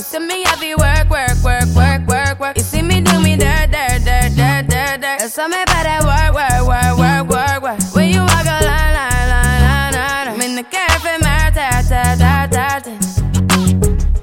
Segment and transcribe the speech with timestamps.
[0.00, 2.56] see me to work, work, work, work, work, work.
[2.56, 5.18] You see me do me dirt, dirt, dirt, dirt, dirt, dirt.
[5.18, 7.94] There's something about that work, work, work, work, work, work.
[7.94, 10.28] When you walk a line, line, line, line, line.
[10.28, 12.92] I'm in the cafe, my ta, ta, ta, ta, ta.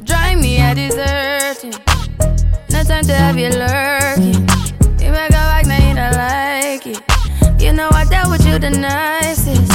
[0.04, 1.74] Drive me a deserting.
[2.72, 4.48] No time to have you lurking.
[5.00, 7.62] You make a like, now you don't like it.
[7.62, 9.70] You know I dealt with you the nicest.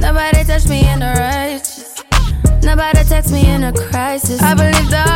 [0.00, 1.90] Nobody touched me in the righteous.
[2.62, 4.40] Nobody text me in a crisis.
[4.42, 5.09] I believe dreams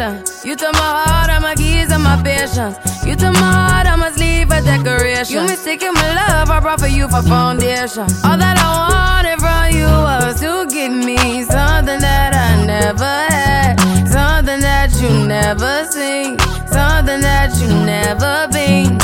[0.00, 2.74] You took my heart, all my keys, and my patience.
[3.04, 5.34] You took my heart, I must leave a decoration.
[5.34, 8.04] You mistaken my love, I brought for you for foundation.
[8.24, 13.76] All that I wanted from you was to give me something that I never had,
[14.08, 16.38] something that you never seen,
[16.72, 18.96] something that you never been.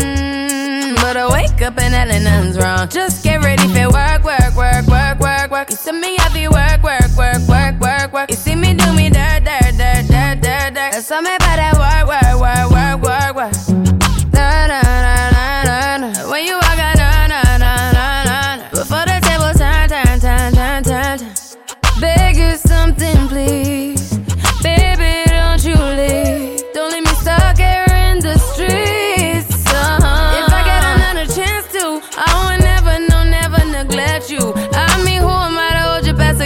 [0.00, 2.88] Mm, But I wake up and nothing's wrong.
[2.88, 3.22] Just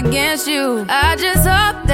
[0.01, 0.87] against you?
[0.89, 1.90] I just hope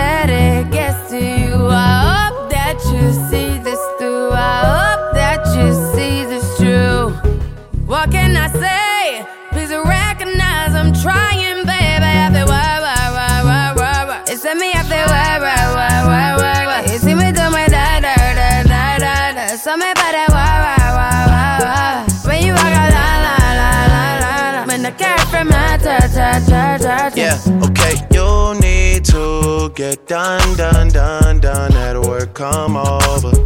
[8.06, 9.26] What can I say?
[9.50, 12.06] Please recognize I'm trying, baby.
[12.06, 12.46] I feel.
[14.28, 16.36] It's me, I feel why, why, why,
[17.02, 17.32] me my
[17.66, 19.56] da, da, da, da, da, da.
[19.58, 20.12] About
[21.58, 22.06] that.
[22.24, 24.66] When you walk out, la, la, la, la, la, la.
[24.66, 24.92] When the.
[27.16, 31.72] Yeah, okay, you need to get done, done, done, done.
[31.72, 33.45] That work come over.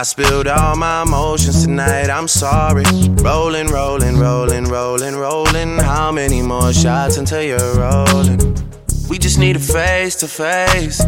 [0.00, 2.84] I spilled all my emotions tonight, I'm sorry.
[3.20, 5.76] Rolling, rolling, rolling, rolling, rolling.
[5.76, 8.38] How many more shots until you're rolling?
[9.10, 11.04] We just need a face to face.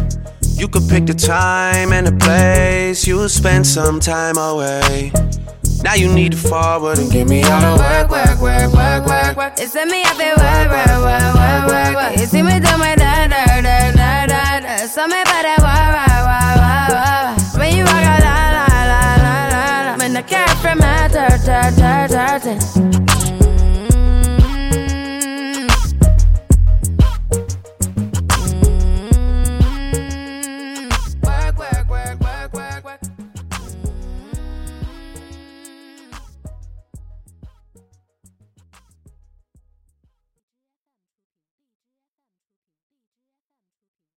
[0.55, 3.07] You could pick the time and the place.
[3.07, 5.11] You'll spend some time away.
[5.83, 9.37] Now you need to forward and get me out of work, work, work, work, work,
[9.37, 9.53] work.
[9.57, 12.19] It's me, I feel work, work, work, work, work, work.
[12.19, 12.72] You see me do